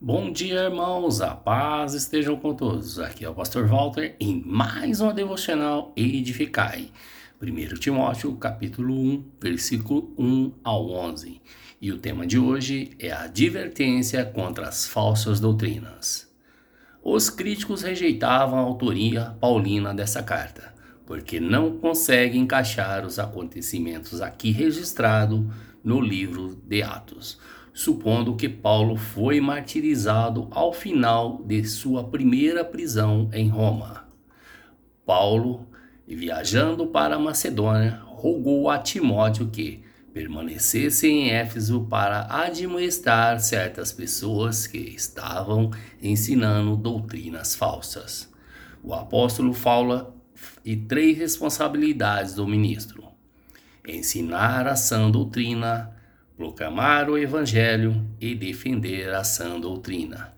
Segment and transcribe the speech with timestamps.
[0.00, 1.20] Bom dia, irmãos.
[1.20, 3.00] A paz estejam com todos.
[3.00, 6.92] Aqui é o Pastor Walter em mais uma devocional Edificai.
[7.42, 11.42] 1 Timóteo, capítulo 1, versículo 1 ao 11.
[11.80, 16.32] E o tema de hoje é a advertência contra as falsas doutrinas.
[17.02, 20.72] Os críticos rejeitavam a autoria paulina dessa carta,
[21.06, 25.44] porque não conseguem encaixar os acontecimentos aqui registrados
[25.82, 27.36] no livro de Atos
[27.78, 34.04] supondo que Paulo foi martirizado ao final de sua primeira prisão em Roma.
[35.06, 35.64] Paulo,
[36.04, 44.78] viajando para Macedônia, rogou a Timóteo que permanecesse em Éfeso para administrar certas pessoas que
[44.78, 45.70] estavam
[46.02, 48.28] ensinando doutrinas falsas.
[48.82, 50.12] O apóstolo fala
[50.64, 53.04] e três responsabilidades do ministro:
[53.86, 55.96] ensinar a sã doutrina,
[56.38, 60.32] proclamar o Evangelho e defender a sã doutrina.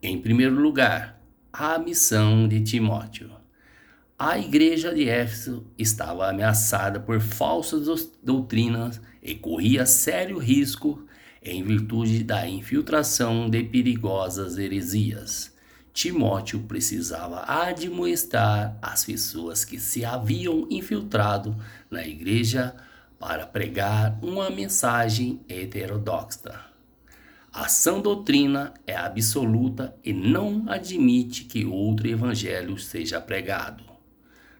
[0.00, 1.20] Em primeiro lugar,
[1.52, 3.28] a missão de Timóteo.
[4.16, 11.04] A igreja de Éfeso estava ameaçada por falsas doutrinas e corria sério risco
[11.42, 15.52] em virtude da infiltração de perigosas heresias.
[15.92, 21.56] Timóteo precisava admoestar as pessoas que se haviam infiltrado
[21.90, 22.76] na igreja
[23.22, 26.60] para pregar uma mensagem heterodoxa.
[27.52, 33.84] A sã doutrina é absoluta e não admite que outro evangelho seja pregado.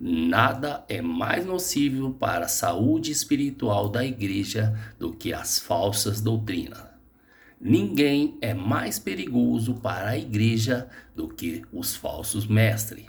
[0.00, 6.82] Nada é mais nocivo para a saúde espiritual da igreja do que as falsas doutrinas.
[7.60, 13.04] Ninguém é mais perigoso para a igreja do que os falsos mestres.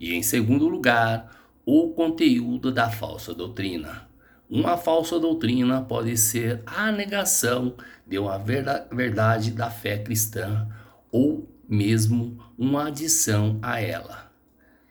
[0.00, 1.30] E em segundo lugar,
[1.64, 4.09] o conteúdo da falsa doutrina.
[4.50, 10.66] Uma falsa doutrina pode ser a negação de uma verdade da fé cristã
[11.12, 14.28] ou mesmo uma adição a ela.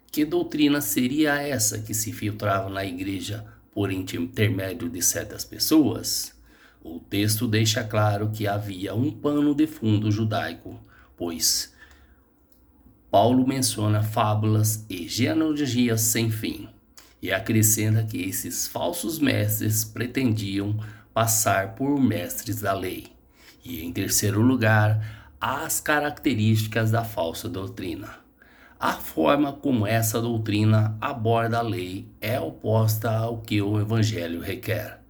[0.10, 6.34] Que doutrina seria essa que se filtrava na igreja por intermédio de certas pessoas?
[6.82, 10.80] O texto deixa claro que havia um pano de fundo judaico,
[11.18, 11.74] pois
[13.12, 16.70] Paulo menciona fábulas e genealogias sem fim
[17.22, 20.78] e acrescenta que esses falsos mestres pretendiam
[21.14, 23.08] passar por mestres da lei.
[23.64, 28.20] E em terceiro lugar, as características da falsa doutrina.
[28.80, 35.02] A forma como essa doutrina aborda a lei é oposta ao que o evangelho requer.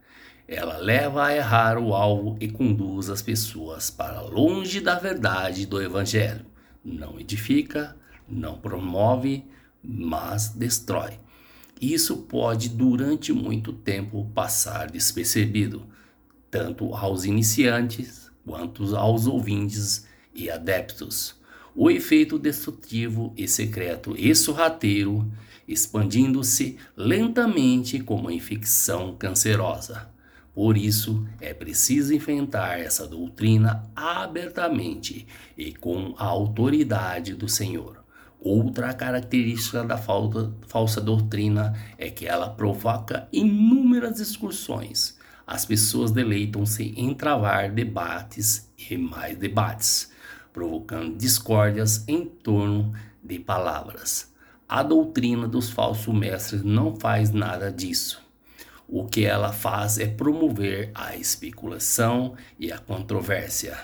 [0.47, 5.79] Ela leva a errar o alvo e conduz as pessoas para longe da verdade do
[5.79, 6.43] evangelho.
[6.83, 7.95] Não edifica,
[8.27, 9.45] não promove,
[9.83, 11.19] mas destrói.
[11.79, 15.85] Isso pode, durante muito tempo, passar despercebido,
[16.51, 21.35] tanto aos iniciantes quanto aos ouvintes e adeptos.
[21.73, 25.31] O efeito destrutivo e secreto e sorrateiro,
[25.67, 30.09] expandindo-se lentamente como uma infecção cancerosa.
[30.53, 35.25] Por isso, é preciso enfrentar essa doutrina abertamente
[35.57, 37.98] e com a autoridade do Senhor.
[38.41, 45.17] Outra característica da falta, falsa doutrina é que ela provoca inúmeras discussões.
[45.45, 50.09] As pessoas deleitam-se em travar debates e mais debates,
[50.53, 54.33] provocando discórdias em torno de palavras.
[54.69, 58.21] A doutrina dos falsos mestres não faz nada disso.
[58.87, 63.77] O que ela faz é promover a especulação e a controvérsia.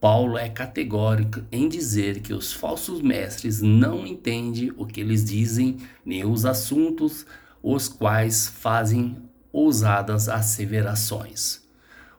[0.00, 5.78] Paulo é categórico em dizer que os falsos mestres não entendem o que eles dizem,
[6.04, 7.24] nem os assuntos
[7.62, 9.16] os quais fazem
[9.52, 11.64] ousadas asseverações.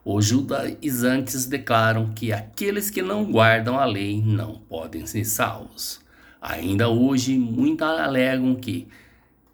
[0.04, 6.00] Os judaizantes declaram que aqueles que não guardam a lei não podem ser salvos.
[6.40, 8.88] Ainda hoje, muitos alegam que,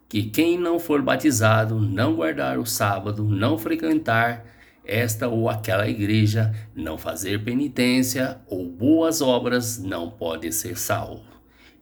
[0.07, 4.45] que quem não for batizado, não guardar o sábado, não frequentar
[4.85, 11.23] esta ou aquela igreja, não fazer penitência ou boas obras não pode ser salvo.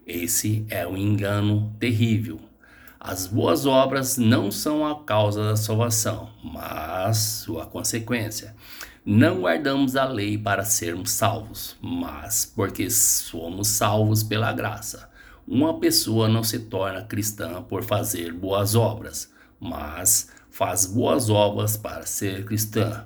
[0.06, 2.40] Esse é um engano terrível.
[3.00, 8.56] As boas obras não são a causa da salvação, mas sua consequência.
[9.06, 15.10] Não guardamos a lei para sermos salvos, mas porque somos salvos pela graça.
[15.46, 19.30] Uma pessoa não se torna cristã por fazer boas obras,
[19.60, 20.30] mas
[20.64, 23.06] faz boas obras para ser cristã.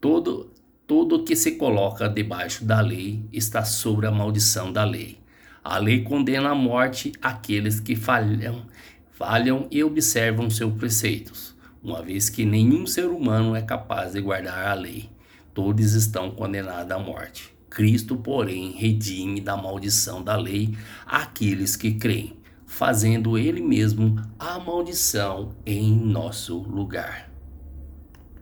[0.00, 0.50] Todo
[0.86, 5.20] todo que se coloca debaixo da lei está sob a maldição da lei.
[5.62, 8.62] A lei condena à morte aqueles que falham,
[9.10, 14.66] falham e observam seus preceitos, uma vez que nenhum ser humano é capaz de guardar
[14.66, 15.10] a lei.
[15.52, 17.54] Todos estão condenados à morte.
[17.68, 25.54] Cristo, porém, redime da maldição da lei aqueles que creem, fazendo ele mesmo a maldição
[25.64, 27.25] em nosso lugar.